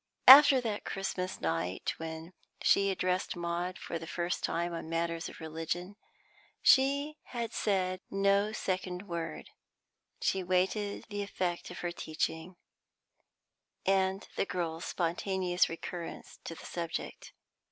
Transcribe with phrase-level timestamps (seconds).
[0.27, 5.39] After that Christmas night when she addressed Maud for the first time on matters of
[5.39, 5.95] religion,
[6.63, 9.51] she had said no second word;
[10.19, 12.55] she waited the effect of her teaching,
[13.85, 17.33] and the girl's spontaneous recurrence to the subject.